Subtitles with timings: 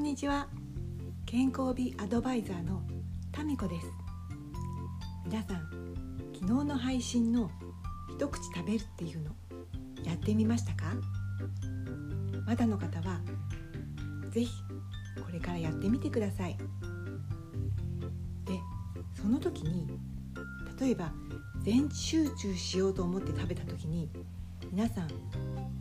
[0.00, 0.46] んにちは。
[1.26, 2.80] 健康美アドバイザーの
[3.32, 3.86] タミコです。
[5.26, 5.58] 皆さん
[6.32, 7.50] 昨日の配信の
[8.08, 9.30] 一口食べるっていうの
[10.02, 10.94] やってみましたか？
[12.46, 13.20] まだの方は
[14.30, 14.50] ぜひ
[15.22, 16.56] これからやってみてください。
[18.46, 18.58] で
[19.20, 19.86] その時に
[20.80, 21.12] 例えば
[21.62, 24.08] 全集中しようと思って食べた時に
[24.72, 25.08] 皆さん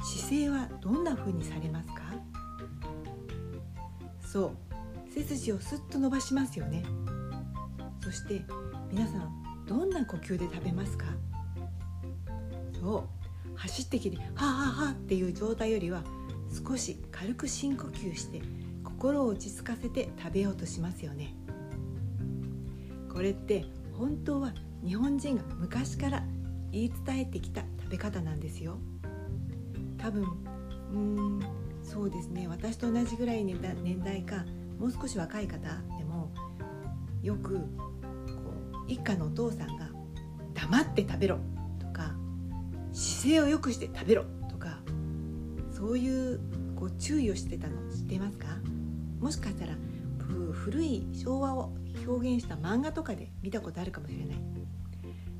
[0.03, 2.01] 姿勢はどんな風にされますか？
[4.31, 5.11] そう。
[5.11, 6.83] 背筋をスッと伸ばしますよね。
[8.03, 8.45] そして
[8.91, 11.05] 皆さんどんな呼吸で食べますか？
[12.79, 13.03] そう。
[13.55, 16.03] 走ってきて「はあはあはあ」っていう状態よりは
[16.65, 18.41] 少し軽く深呼吸して
[18.83, 21.35] 心を落ち着かせて食べようとしますよね。
[23.11, 24.53] これって本当は
[24.85, 26.23] 日本人が昔から
[26.71, 28.77] 言い伝えてきた食べ方なんですよ。
[29.97, 30.23] 多分
[30.93, 31.39] うん
[31.91, 32.47] そうですね。
[32.47, 33.59] 私と同じぐらい年
[34.03, 34.45] 代か
[34.79, 36.31] もう少し若い方でも
[37.23, 37.63] よくこ
[38.87, 39.89] う一家のお父さんが
[40.53, 41.39] 「黙って食べろ」
[41.81, 42.15] とか
[42.93, 44.79] 「姿勢を良くして食べろ」とか
[45.71, 46.39] そういう
[46.75, 48.45] こう注意をしてたの知っていますか？
[49.19, 49.75] もしかしたら
[50.53, 51.73] 古い昭和を
[52.07, 54.37] 表現した漫画とかで見たことあるかもしれない。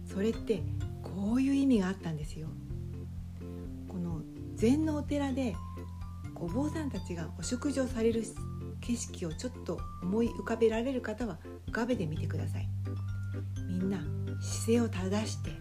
[0.06, 0.64] それって
[1.04, 2.48] こういう意味があったんですよ。
[3.88, 4.22] この
[4.56, 5.56] 禅のお寺で
[6.40, 8.24] お坊さんたちがお食事をされる
[8.82, 11.38] 景色をちょっと思い浮かべられる方は
[11.68, 12.70] 浮かべてみてください。
[13.68, 14.00] みんな
[14.42, 15.52] 姿勢を正して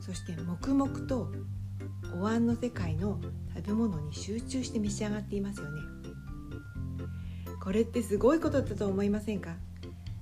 [0.00, 1.32] そして黙々と
[2.14, 3.20] お椀の世界の
[3.54, 5.82] 食べ物に集中して召し上がっていますよね。
[7.60, 9.56] これってすごいことだと思いませんか？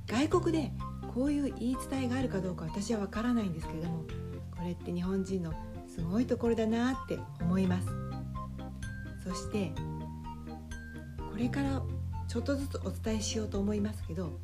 [0.06, 0.72] 外国で
[1.14, 4.04] こういう言い伝えがあるかどうか私は分からないんですけれども
[4.56, 5.52] これって日本人の
[5.86, 8.03] すごいところだなって思います。
[9.24, 9.72] そして
[11.18, 11.82] これから
[12.28, 14.38] ちょっとずつお伝えしようと思いますけど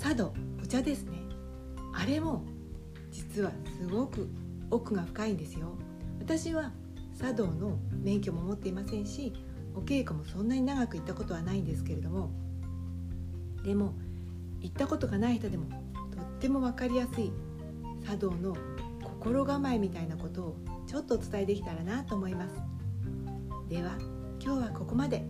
[0.00, 1.18] 茶道お茶ですね。
[1.94, 2.44] あれも
[3.10, 4.28] 実はすごく
[4.70, 5.76] 奥が深いんですよ。
[6.18, 6.72] 私は
[7.18, 9.32] 茶道の免許も持っていませんし
[9.74, 12.30] お稽古もそんなに長く行ったことはないんですけれども
[13.64, 13.94] でも
[14.60, 15.66] 行ったことがない人でも
[16.14, 17.32] とっても分かりやすい
[18.04, 18.56] 茶道の
[19.02, 22.54] 心構えみたいなことをちょっとお伝えできたらなと思います。
[23.68, 23.98] では
[24.40, 25.24] 今日はここまで。